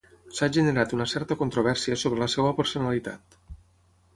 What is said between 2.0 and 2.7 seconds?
sobre la seva